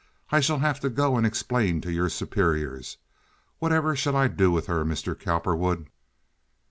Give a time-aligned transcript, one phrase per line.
[0.31, 2.97] "I shall have to go and explain to your superiors.
[3.59, 5.13] Whatever shall I do with her, Mr.
[5.13, 5.89] Cowperwood?"